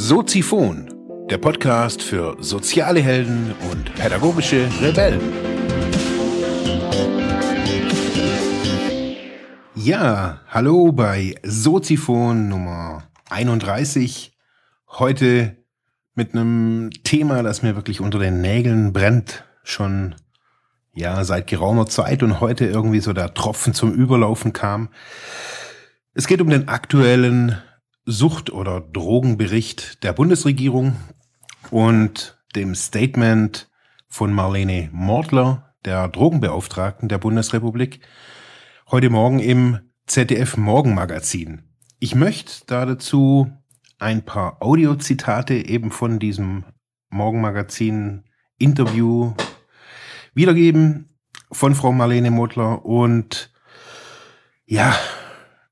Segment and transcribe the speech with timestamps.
[0.00, 5.20] Soziphon, der Podcast für soziale Helden und pädagogische Rebellen.
[9.74, 14.32] Ja, hallo bei Soziphon Nummer 31.
[14.88, 15.56] Heute
[16.14, 20.14] mit einem Thema, das mir wirklich unter den Nägeln brennt, schon
[20.98, 24.88] ja seit geraumer Zeit und heute irgendwie so der Tropfen zum Überlaufen kam.
[26.12, 27.56] Es geht um den aktuellen
[28.04, 30.96] Sucht- oder Drogenbericht der Bundesregierung
[31.70, 33.68] und dem Statement
[34.08, 38.00] von Marlene Mortler, der Drogenbeauftragten der Bundesrepublik,
[38.90, 41.62] heute Morgen im ZDF Morgenmagazin.
[42.00, 43.52] Ich möchte da dazu
[43.98, 46.64] ein paar Audiozitate eben von diesem
[47.10, 48.24] Morgenmagazin
[48.58, 49.34] Interview
[50.34, 51.08] wiedergeben
[51.50, 53.50] von Frau Marlene Mortler und
[54.66, 54.94] ja,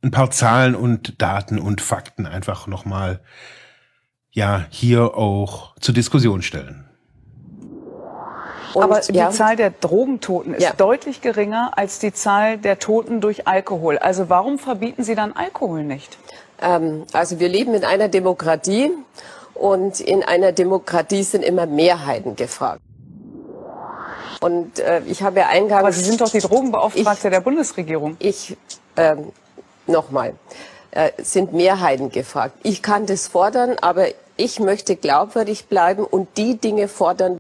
[0.03, 3.21] ein paar Zahlen und Daten und Fakten einfach nochmal
[4.31, 6.87] ja hier auch zur Diskussion stellen.
[8.75, 9.31] Und, Aber die ja.
[9.31, 10.73] Zahl der Drogentoten ist ja.
[10.75, 13.97] deutlich geringer als die Zahl der Toten durch Alkohol.
[13.97, 16.19] Also warum verbieten Sie dann Alkohol nicht?
[16.61, 18.91] Ähm, also wir leben in einer Demokratie
[19.55, 22.83] und in einer Demokratie sind immer Mehrheiten gefragt.
[24.41, 25.81] Und äh, ich habe ja eingangs...
[25.81, 28.17] Aber Sie sind doch die Drogenbeauftragte ich, der Bundesregierung.
[28.19, 28.57] Ich
[28.97, 29.33] ähm,
[29.87, 30.35] nochmal,
[30.91, 32.57] äh, sind Mehrheiten gefragt.
[32.63, 34.07] Ich kann das fordern, aber
[34.37, 37.39] ich möchte glaubwürdig bleiben und die Dinge fordern,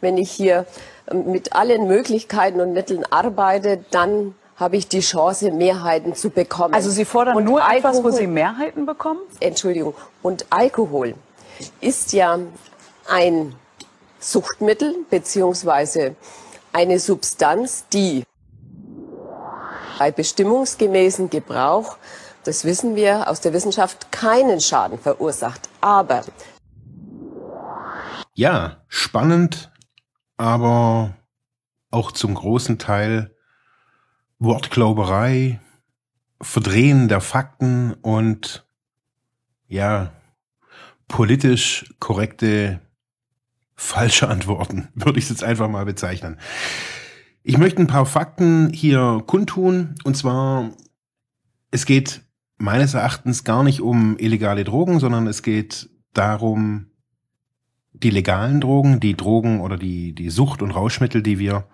[0.00, 0.66] wenn ich hier
[1.10, 6.74] ähm, mit allen Möglichkeiten und Mitteln arbeite, dann habe ich die Chance, Mehrheiten zu bekommen.
[6.74, 9.20] Also Sie fordern und nur Alkohol, etwas, wo Sie Mehrheiten bekommen?
[9.40, 9.94] Entschuldigung.
[10.22, 11.14] Und Alkohol
[11.80, 12.38] ist ja
[13.08, 13.54] ein
[14.24, 16.16] Suchtmittel beziehungsweise
[16.72, 18.24] eine Substanz, die
[19.98, 21.98] bei bestimmungsgemäßen Gebrauch,
[22.44, 25.68] das wissen wir aus der Wissenschaft, keinen Schaden verursacht.
[25.80, 26.24] Aber
[28.34, 29.70] ja, spannend,
[30.36, 31.14] aber
[31.90, 33.34] auch zum großen Teil
[34.38, 35.60] Wortglauberei,
[36.42, 38.66] Verdrehen der Fakten und
[39.68, 40.12] ja,
[41.08, 42.80] politisch korrekte
[43.76, 46.38] falsche Antworten, würde ich es jetzt einfach mal bezeichnen.
[47.42, 49.96] Ich möchte ein paar Fakten hier kundtun.
[50.04, 50.70] Und zwar,
[51.70, 52.22] es geht
[52.56, 56.86] meines Erachtens gar nicht um illegale Drogen, sondern es geht darum,
[57.92, 61.66] die legalen Drogen, die Drogen oder die, die Sucht- und Rauschmittel, die wir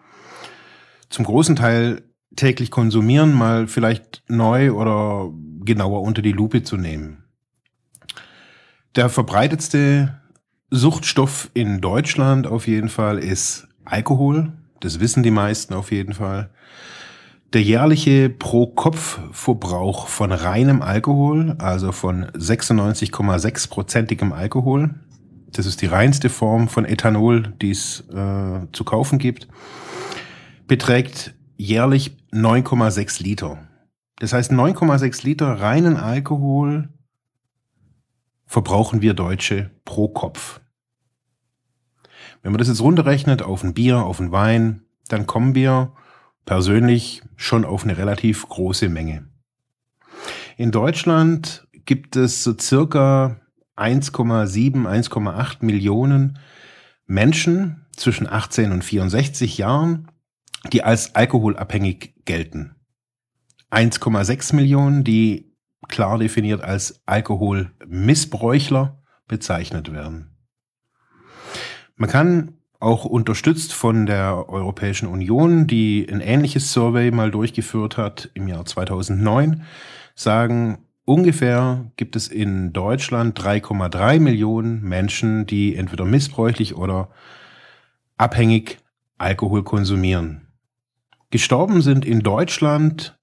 [1.09, 2.03] zum großen Teil
[2.37, 5.32] täglich konsumieren, mal vielleicht neu oder
[5.65, 7.25] genauer unter die Lupe zu nehmen.
[8.97, 10.21] Der verbreitetste
[10.70, 14.53] Suchtstoff in Deutschland auf jeden Fall ist Alkohol.
[14.78, 16.50] Das wissen die meisten auf jeden Fall.
[17.53, 24.94] Der jährliche Pro-Kopf-Verbrauch von reinem Alkohol, also von 96,6-prozentigem Alkohol,
[25.50, 29.48] das ist die reinste Form von Ethanol, die es äh, zu kaufen gibt,
[30.69, 33.58] beträgt jährlich 9,6 Liter.
[34.20, 36.88] Das heißt, 9,6 Liter reinen Alkohol
[38.50, 40.61] verbrauchen wir Deutsche pro Kopf.
[42.43, 45.93] Wenn man das jetzt runterrechnet auf ein Bier, auf ein Wein, dann kommen wir
[46.47, 49.28] persönlich schon auf eine relativ große Menge.
[50.56, 53.41] In Deutschland gibt es so circa
[53.77, 56.41] 1,7, 1,8 Millionen
[57.06, 60.09] Menschen zwischen 18 und 64 Jahren,
[60.72, 62.75] die als alkoholabhängig gelten.
[63.71, 65.50] 1,6 Millionen, die
[65.88, 70.36] klar definiert als Alkoholmissbräuchler bezeichnet werden.
[71.96, 78.30] Man kann auch unterstützt von der Europäischen Union, die ein ähnliches Survey mal durchgeführt hat
[78.34, 79.64] im Jahr 2009,
[80.14, 87.10] sagen, ungefähr gibt es in Deutschland 3,3 Millionen Menschen, die entweder missbräuchlich oder
[88.16, 88.78] abhängig
[89.19, 90.48] Alkohol konsumieren.
[91.31, 93.19] Gestorben sind in Deutschland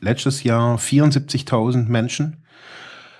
[0.00, 2.44] letztes Jahr 74.000 Menschen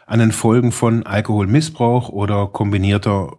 [0.07, 3.39] an den Folgen von Alkoholmissbrauch oder kombinierter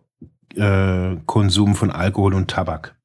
[0.55, 2.95] äh, Konsum von Alkohol und Tabak.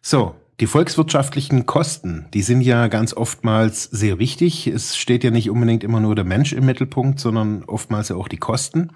[0.00, 4.66] So, die volkswirtschaftlichen Kosten, die sind ja ganz oftmals sehr wichtig.
[4.66, 8.28] Es steht ja nicht unbedingt immer nur der Mensch im Mittelpunkt, sondern oftmals ja auch
[8.28, 8.90] die Kosten.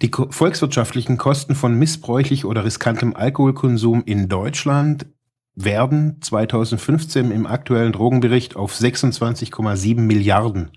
[0.00, 5.06] Die volkswirtschaftlichen Kosten von missbräuchlich oder riskantem Alkoholkonsum in Deutschland
[5.54, 10.70] werden 2015 im aktuellen Drogenbericht auf 26,7 Milliarden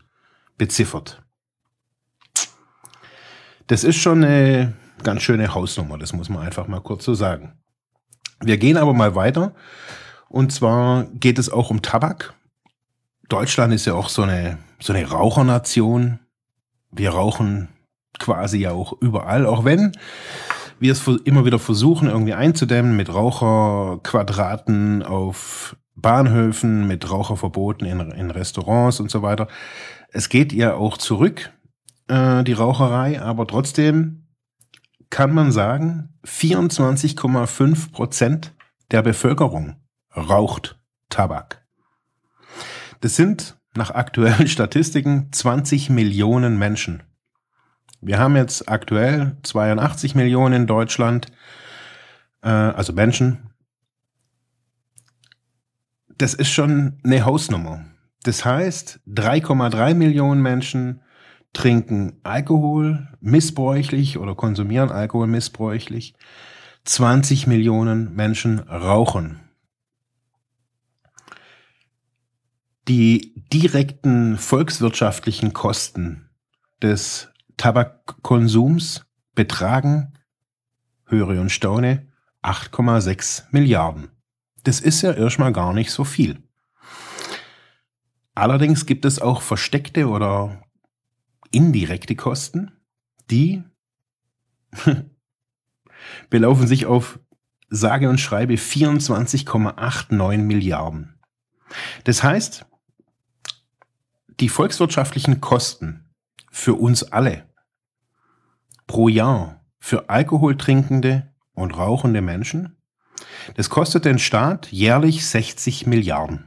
[0.57, 1.23] beziffert.
[3.67, 4.73] Das ist schon eine
[5.03, 7.57] ganz schöne Hausnummer, das muss man einfach mal kurz so sagen.
[8.41, 9.53] Wir gehen aber mal weiter
[10.27, 12.33] Und zwar geht es auch um Tabak.
[13.29, 16.19] Deutschland ist ja auch so eine, so eine Rauchernation.
[16.91, 17.69] Wir rauchen
[18.19, 19.93] quasi ja auch überall, auch wenn
[20.79, 28.31] wir es immer wieder versuchen, irgendwie einzudämmen mit Raucherquadraten auf Bahnhöfen, mit Raucherverboten in, in
[28.31, 29.47] Restaurants und so weiter.
[30.09, 31.51] Es geht ja auch zurück,
[32.07, 34.27] äh, die Raucherei, aber trotzdem
[35.09, 38.53] kann man sagen, 24,5 Prozent
[38.91, 39.75] der Bevölkerung
[40.15, 40.79] raucht
[41.09, 41.65] Tabak.
[43.01, 47.03] Das sind nach aktuellen Statistiken 20 Millionen Menschen.
[48.05, 51.31] Wir haben jetzt aktuell 82 Millionen in Deutschland,
[52.43, 53.49] äh, also Menschen.
[56.15, 57.83] Das ist schon eine Hausnummer.
[58.21, 61.01] Das heißt, 3,3 Millionen Menschen
[61.53, 66.13] trinken Alkohol missbräuchlich oder konsumieren Alkohol missbräuchlich.
[66.83, 69.39] 20 Millionen Menschen rauchen.
[72.87, 76.29] Die direkten volkswirtschaftlichen Kosten
[76.83, 80.13] des Tabakkonsums betragen,
[81.05, 82.07] höre und staune,
[82.43, 84.09] 8,6 Milliarden.
[84.63, 86.43] Das ist ja erstmal gar nicht so viel.
[88.33, 90.61] Allerdings gibt es auch versteckte oder
[91.51, 92.71] indirekte Kosten,
[93.31, 93.63] die
[96.29, 97.19] belaufen sich auf
[97.69, 101.19] sage und schreibe 24,89 Milliarden.
[102.03, 102.65] Das heißt,
[104.39, 106.04] die volkswirtschaftlichen Kosten
[106.55, 107.43] für uns alle
[108.87, 112.77] pro Jahr für alkoholtrinkende und rauchende Menschen,
[113.55, 116.45] das kostet den Staat jährlich 60 Milliarden.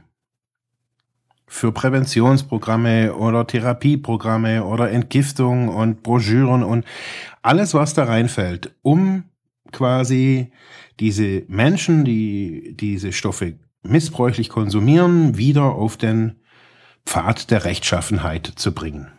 [1.45, 6.85] Für Präventionsprogramme oder Therapieprogramme oder Entgiftung und Broschüren und
[7.43, 9.25] alles, was da reinfällt, um
[9.71, 10.51] quasi
[10.99, 16.39] diese Menschen, die diese Stoffe missbräuchlich konsumieren, wieder auf den
[17.05, 19.11] Pfad der Rechtschaffenheit zu bringen.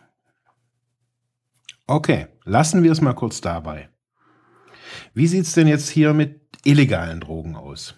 [1.91, 3.89] Okay, lassen wir es mal kurz dabei.
[5.13, 7.95] Wie sieht es denn jetzt hier mit illegalen Drogen aus?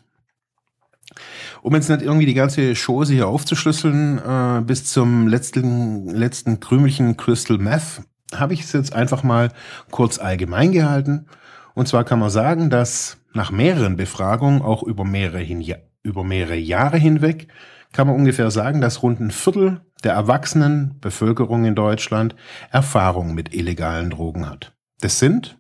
[1.62, 7.18] Um jetzt nicht irgendwie die ganze Chose hier aufzuschlüsseln, äh, bis zum letzten, letzten Krümelchen
[7.18, 8.01] Crystal Meth,
[8.34, 9.51] habe ich es jetzt einfach mal
[9.92, 11.28] kurz allgemein gehalten.
[11.75, 15.63] Und zwar kann man sagen, dass nach mehreren Befragungen, auch über mehrere, hin,
[16.01, 17.48] über mehrere Jahre hinweg,
[17.92, 22.35] kann man ungefähr sagen, dass rund ein Viertel der erwachsenen Bevölkerung in Deutschland
[22.71, 24.73] Erfahrung mit illegalen Drogen hat.
[25.01, 25.57] Das sind,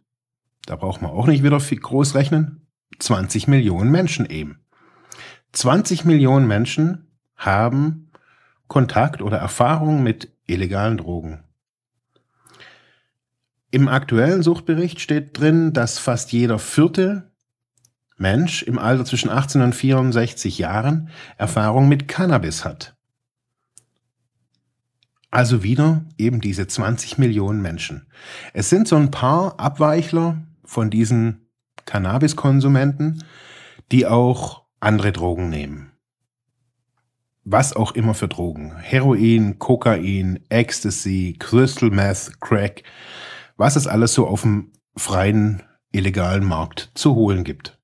[0.65, 2.67] da braucht man auch nicht wieder viel groß rechnen,
[2.99, 4.59] 20 Millionen Menschen eben.
[5.53, 8.11] 20 Millionen Menschen haben
[8.67, 11.43] Kontakt oder Erfahrung mit illegalen Drogen.
[13.71, 17.31] Im aktuellen Suchtbericht steht drin, dass fast jeder vierte
[18.17, 22.95] Mensch im Alter zwischen 18 und 64 Jahren Erfahrung mit Cannabis hat.
[25.33, 28.05] Also wieder eben diese 20 Millionen Menschen.
[28.53, 31.47] Es sind so ein paar Abweichler von diesen
[31.85, 33.23] Cannabiskonsumenten,
[33.91, 35.91] die auch andere Drogen nehmen.
[37.45, 38.75] Was auch immer für Drogen.
[38.77, 42.83] Heroin, Kokain, Ecstasy, Crystal Meth, Crack.
[43.57, 47.79] Was es alles so auf dem freien, illegalen Markt zu holen gibt.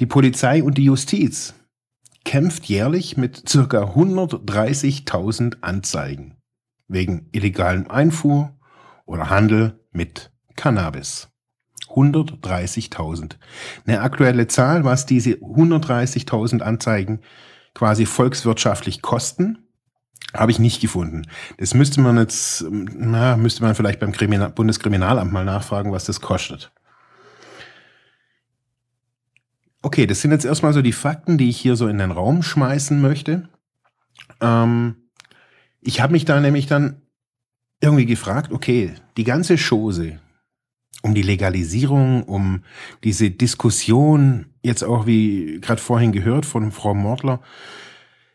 [0.00, 1.54] Die Polizei und die Justiz
[2.24, 6.36] kämpft jährlich mit circa 130.000 Anzeigen
[6.88, 8.56] wegen illegalen Einfuhr
[9.06, 11.28] oder Handel mit Cannabis.
[11.88, 13.36] 130.000.
[13.86, 17.20] Eine aktuelle Zahl, was diese 130.000 Anzeigen
[17.74, 19.66] quasi volkswirtschaftlich kosten,
[20.34, 21.26] habe ich nicht gefunden.
[21.58, 26.20] Das müsste man jetzt, na, müsste man vielleicht beim Kriminal Bundeskriminalamt mal nachfragen, was das
[26.20, 26.72] kostet.
[29.82, 32.42] Okay, das sind jetzt erstmal so die Fakten, die ich hier so in den Raum
[32.42, 33.48] schmeißen möchte.
[34.40, 35.10] Ähm,
[35.80, 37.02] ich habe mich da nämlich dann
[37.80, 40.18] irgendwie gefragt, okay, die ganze Chose
[41.02, 42.62] um die Legalisierung, um
[43.04, 47.40] diese Diskussion, jetzt auch wie gerade vorhin gehört von Frau Mortler,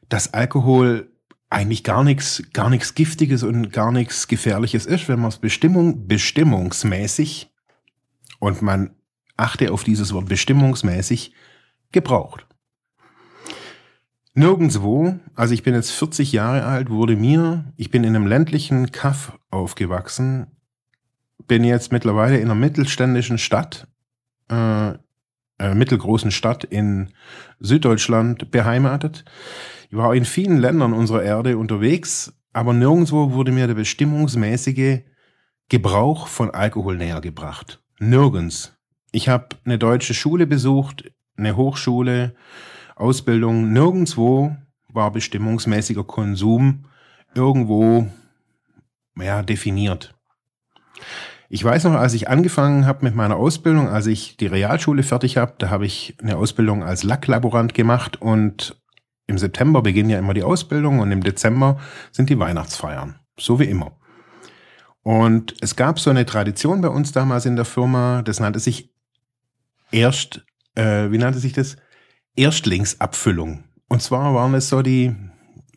[0.10, 1.12] dass Alkohol
[1.50, 6.08] eigentlich gar nichts, gar nichts Giftiges und gar nichts Gefährliches ist, wenn man es Bestimmung,
[6.08, 7.52] bestimmungsmäßig
[8.40, 8.96] und man
[9.38, 11.34] achte auf dieses Wort bestimmungsmäßig,
[11.92, 12.46] gebraucht.
[14.34, 18.92] Nirgendwo, also ich bin jetzt 40 Jahre alt, wurde mir, ich bin in einem ländlichen
[18.92, 20.48] Kaff aufgewachsen,
[21.48, 23.88] bin jetzt mittlerweile in einer mittelständischen Stadt,
[24.50, 24.90] äh,
[25.58, 27.14] äh, mittelgroßen Stadt in
[27.62, 29.24] Süddeutschland beheimatet.
[29.90, 35.00] Ich war in vielen Ländern unserer Erde unterwegs, aber nirgendwo wurde mir der bestimmungsmäßige
[35.70, 37.82] Gebrauch von Alkohol näher gebracht.
[38.00, 38.75] Nirgends.
[39.16, 42.36] Ich habe eine deutsche Schule besucht, eine Hochschule,
[42.98, 44.58] Ausbildung, nirgendwo
[44.90, 46.84] war bestimmungsmäßiger Konsum
[47.34, 48.10] irgendwo
[49.18, 50.14] ja, definiert.
[51.48, 55.38] Ich weiß noch, als ich angefangen habe mit meiner Ausbildung, als ich die Realschule fertig
[55.38, 58.82] habe, da habe ich eine Ausbildung als Lacklaborant gemacht und
[59.28, 61.80] im September beginnen ja immer die Ausbildung und im Dezember
[62.12, 63.16] sind die Weihnachtsfeiern.
[63.40, 63.98] So wie immer.
[65.04, 68.95] Und es gab so eine Tradition bei uns damals in der Firma, das nannte sich
[69.92, 71.78] erst, äh, wie nannte sich das?
[72.36, 73.64] Erstlingsabfüllung.
[73.88, 75.16] Und zwar waren es so die,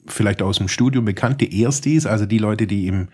[0.07, 3.09] vielleicht aus dem Studium bekannt, die Erstis, also die Leute, die im,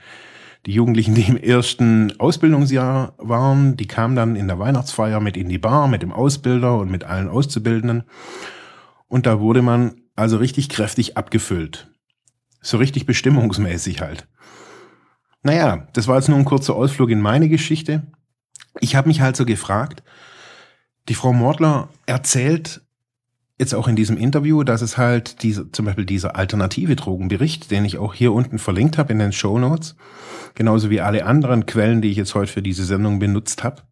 [0.66, 5.48] die Jugendlichen, die im ersten Ausbildungsjahr waren, die kamen dann in der Weihnachtsfeier mit in
[5.48, 8.04] die Bar, mit dem Ausbilder und mit allen Auszubildenden.
[9.08, 11.90] Und da wurde man also richtig kräftig abgefüllt.
[12.60, 14.26] So richtig bestimmungsmäßig halt.
[15.42, 18.06] Naja, das war jetzt nur ein kurzer Ausflug in meine Geschichte.
[18.80, 20.02] Ich habe mich halt so gefragt,
[21.08, 22.82] die Frau Mordler erzählt
[23.58, 27.84] jetzt auch in diesem Interview, dass es halt diese, zum Beispiel dieser alternative Drogenbericht, den
[27.84, 29.96] ich auch hier unten verlinkt habe in den Show Notes,
[30.54, 33.82] genauso wie alle anderen Quellen, die ich jetzt heute für diese Sendung benutzt habe.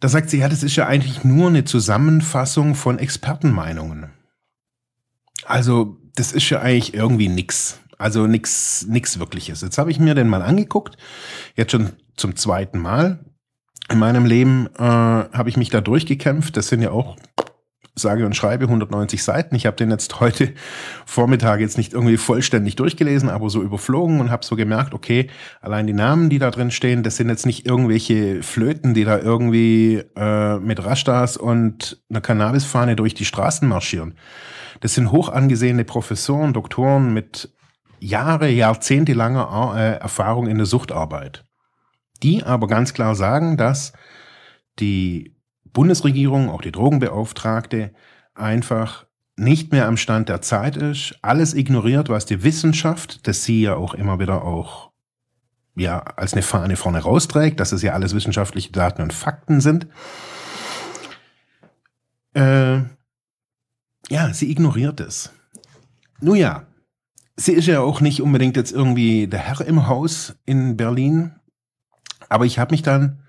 [0.00, 4.10] Da sagt sie, ja, das ist ja eigentlich nur eine Zusammenfassung von Expertenmeinungen.
[5.44, 7.78] Also, das ist ja eigentlich irgendwie nix.
[7.98, 9.60] Also nix, nix wirkliches.
[9.60, 10.96] Jetzt habe ich mir den mal angeguckt,
[11.54, 13.24] jetzt schon zum zweiten Mal.
[13.92, 16.56] In meinem Leben äh, habe ich mich da durchgekämpft.
[16.56, 17.16] Das sind ja auch
[17.94, 19.54] sage und schreibe 190 Seiten.
[19.54, 20.54] Ich habe den jetzt heute
[21.04, 25.28] Vormittag jetzt nicht irgendwie vollständig durchgelesen, aber so überflogen und habe so gemerkt, okay,
[25.60, 29.18] allein die Namen, die da drin stehen, das sind jetzt nicht irgendwelche Flöten, die da
[29.18, 34.14] irgendwie äh, mit Rastas und einer Cannabisfahne durch die Straßen marschieren.
[34.80, 37.52] Das sind hoch angesehene Professoren, Doktoren mit
[38.00, 41.44] Jahre, Jahrzehnte äh, Erfahrung in der Suchtarbeit.
[42.22, 43.92] Die aber ganz klar sagen, dass
[44.78, 47.92] die Bundesregierung, auch die Drogenbeauftragte,
[48.34, 53.62] einfach nicht mehr am Stand der Zeit ist, alles ignoriert, was die Wissenschaft, das sie
[53.62, 54.92] ja auch immer wieder auch
[55.74, 59.86] ja als eine Fahne vorne rausträgt, dass es ja alles wissenschaftliche Daten und Fakten sind.
[62.34, 62.80] Äh,
[64.08, 65.32] ja, sie ignoriert es.
[66.20, 66.66] Nun ja,
[67.36, 71.34] sie ist ja auch nicht unbedingt jetzt irgendwie der Herr im Haus in Berlin,
[72.32, 73.22] aber ich habe mich dann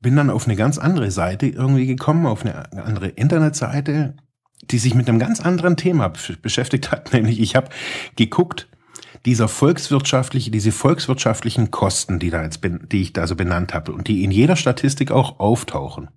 [0.00, 4.16] bin dann auf eine ganz andere Seite irgendwie gekommen, auf eine andere Internetseite,
[4.62, 6.12] die sich mit einem ganz anderen Thema
[6.42, 7.12] beschäftigt hat.
[7.12, 7.70] Nämlich ich habe
[8.16, 8.68] geguckt,
[9.26, 14.06] dieser volkswirtschaftliche, diese volkswirtschaftlichen Kosten, die, da jetzt, die ich da so benannt habe und
[14.08, 16.08] die in jeder Statistik auch auftauchen,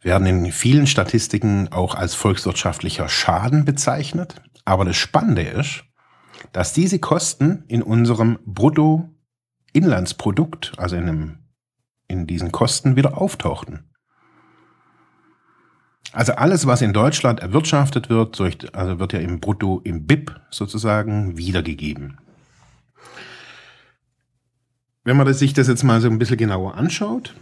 [0.00, 4.42] werden in vielen Statistiken auch als volkswirtschaftlicher Schaden bezeichnet.
[4.64, 5.84] Aber das Spannende ist,
[6.52, 9.11] dass diese Kosten in unserem Brutto
[9.72, 11.38] Inlandsprodukt, also in, einem,
[12.08, 13.92] in diesen Kosten, wieder auftauchten.
[16.12, 18.38] Also alles, was in Deutschland erwirtschaftet wird,
[18.74, 22.18] also wird ja im Brutto, im BIP sozusagen wiedergegeben.
[25.04, 27.34] Wenn man sich das jetzt mal so ein bisschen genauer anschaut,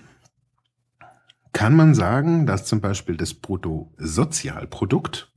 [1.52, 5.32] kann man sagen, dass zum Beispiel das Bruttosozialprodukt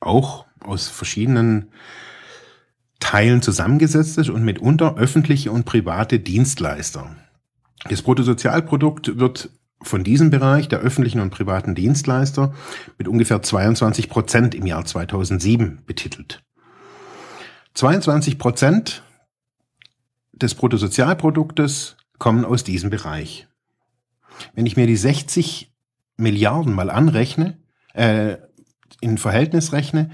[0.00, 1.72] auch aus verschiedenen
[3.00, 7.14] Teilen zusammengesetzt ist und mitunter öffentliche und private Dienstleister.
[7.88, 9.50] Das Bruttosozialprodukt wird
[9.80, 12.54] von diesem Bereich der öffentlichen und privaten Dienstleister
[12.98, 16.42] mit ungefähr 22 Prozent im Jahr 2007 betitelt.
[17.74, 19.04] 22 Prozent
[20.32, 23.46] des Bruttosozialproduktes kommen aus diesem Bereich.
[24.54, 25.72] Wenn ich mir die 60
[26.16, 27.58] Milliarden mal anrechne,
[27.94, 28.36] äh,
[29.00, 30.10] in Verhältnis rechne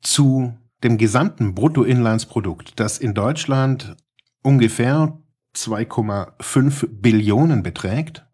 [0.00, 3.96] zu dem gesamten Bruttoinlandsprodukt, das in Deutschland
[4.42, 5.18] ungefähr
[5.56, 8.26] 2,5 Billionen beträgt,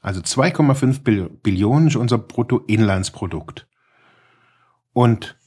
[0.00, 3.66] also 2,5 Billionen ist unser Bruttoinlandsprodukt.
[4.92, 5.38] Und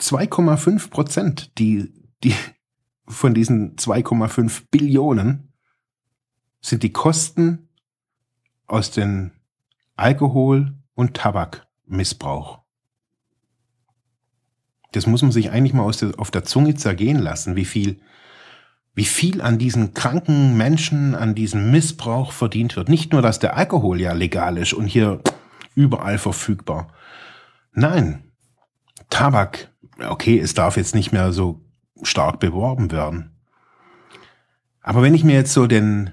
[0.00, 2.34] 2,5 Prozent, die, die
[3.06, 5.52] von diesen 2,5 Billionen
[6.60, 7.68] sind die Kosten
[8.66, 9.32] aus dem
[9.96, 12.60] Alkohol- und Tabakmissbrauch.
[14.98, 18.00] Das muss man sich eigentlich mal der, auf der Zunge zergehen lassen, wie viel,
[18.96, 22.88] wie viel an diesen kranken Menschen, an diesem Missbrauch verdient wird.
[22.88, 25.20] Nicht nur, dass der Alkohol ja legal ist und hier
[25.76, 26.88] überall verfügbar.
[27.72, 28.24] Nein,
[29.08, 29.70] Tabak,
[30.08, 31.64] okay, es darf jetzt nicht mehr so
[32.02, 33.30] stark beworben werden.
[34.82, 36.10] Aber wenn ich mir jetzt so den,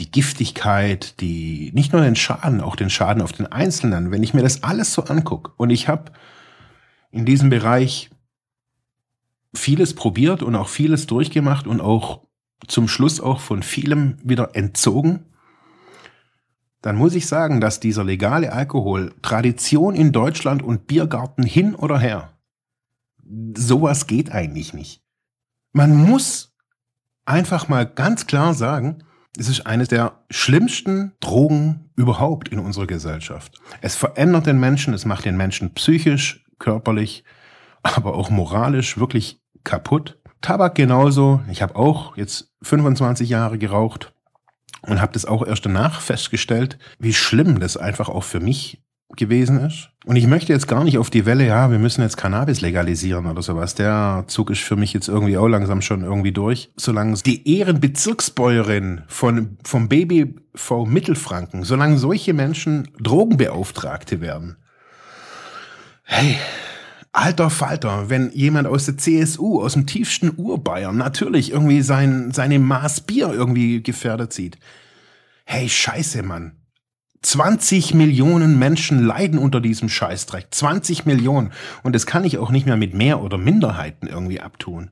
[0.00, 4.34] die Giftigkeit, die, nicht nur den Schaden, auch den Schaden auf den Einzelnen, wenn ich
[4.34, 6.10] mir das alles so angucke und ich habe
[7.12, 8.10] in diesem Bereich
[9.54, 12.26] vieles probiert und auch vieles durchgemacht und auch
[12.66, 15.26] zum Schluss auch von vielem wieder entzogen,
[16.80, 21.98] dann muss ich sagen, dass dieser legale Alkohol Tradition in Deutschland und Biergarten hin oder
[21.98, 22.36] her,
[23.56, 25.02] sowas geht eigentlich nicht.
[25.72, 26.56] Man muss
[27.24, 29.04] einfach mal ganz klar sagen,
[29.38, 33.60] es ist eines der schlimmsten Drogen überhaupt in unserer Gesellschaft.
[33.80, 37.24] Es verändert den Menschen, es macht den Menschen psychisch, körperlich,
[37.82, 40.18] aber auch moralisch wirklich kaputt.
[40.40, 41.40] Tabak genauso.
[41.50, 44.12] Ich habe auch jetzt 25 Jahre geraucht
[44.82, 48.82] und habe das auch erst danach festgestellt, wie schlimm das einfach auch für mich
[49.16, 49.90] gewesen ist.
[50.04, 53.26] Und ich möchte jetzt gar nicht auf die Welle, ja, wir müssen jetzt Cannabis legalisieren
[53.26, 53.74] oder sowas.
[53.74, 56.72] Der Zug ist für mich jetzt irgendwie auch langsam schon irgendwie durch.
[56.76, 64.56] Solange die Ehrenbezirksbäuerin von, vom BBV Mittelfranken, solange solche Menschen Drogenbeauftragte werden.
[66.14, 66.36] Hey,
[67.12, 72.58] alter Falter, wenn jemand aus der CSU, aus dem tiefsten Urbayern, natürlich irgendwie sein, seine
[72.58, 74.58] Maß Bier irgendwie gefährdet sieht.
[75.46, 76.58] Hey, scheiße, Mann.
[77.22, 80.48] 20 Millionen Menschen leiden unter diesem Scheißdreck.
[80.50, 81.50] 20 Millionen.
[81.82, 84.90] Und das kann ich auch nicht mehr mit mehr oder Minderheiten irgendwie abtun.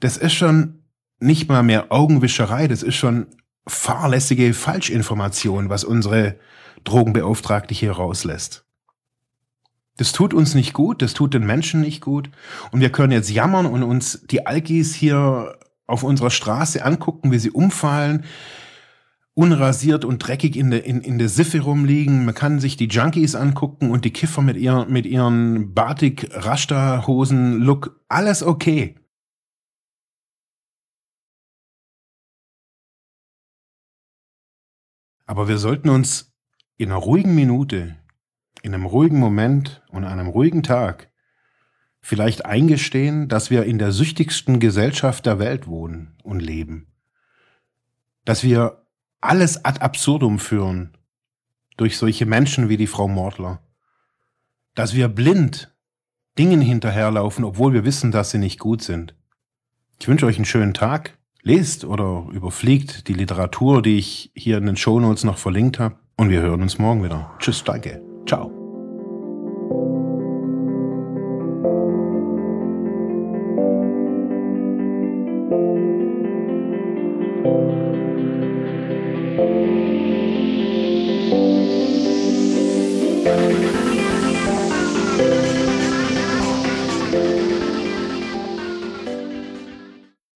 [0.00, 0.82] Das ist schon
[1.20, 3.28] nicht mal mehr Augenwischerei, das ist schon
[3.68, 6.40] fahrlässige Falschinformation, was unsere
[6.82, 8.63] Drogenbeauftragte hier rauslässt.
[9.96, 12.28] Das tut uns nicht gut, das tut den Menschen nicht gut.
[12.72, 17.38] Und wir können jetzt jammern und uns die Alkis hier auf unserer Straße angucken, wie
[17.38, 18.24] sie umfallen,
[19.34, 22.24] unrasiert und dreckig in der, in, in der Siffe rumliegen.
[22.24, 28.00] Man kann sich die Junkies angucken und die Kiffer mit, ihr, mit ihren Batik-Rasta-Hosen-Look.
[28.08, 28.96] Alles okay.
[35.26, 36.32] Aber wir sollten uns
[36.76, 37.96] in einer ruhigen Minute
[38.64, 41.10] in einem ruhigen Moment und einem ruhigen Tag
[42.00, 46.86] vielleicht eingestehen, dass wir in der süchtigsten Gesellschaft der Welt wohnen und leben.
[48.24, 48.86] Dass wir
[49.20, 50.96] alles ad absurdum führen
[51.76, 53.62] durch solche Menschen wie die Frau Mordler.
[54.74, 55.74] Dass wir blind
[56.38, 59.14] Dingen hinterherlaufen, obwohl wir wissen, dass sie nicht gut sind.
[60.00, 61.18] Ich wünsche euch einen schönen Tag.
[61.42, 65.96] Lest oder überfliegt die Literatur, die ich hier in den Shownotes noch verlinkt habe.
[66.16, 67.30] Und wir hören uns morgen wieder.
[67.38, 68.00] Tschüss, danke.
[68.26, 68.53] Ciao.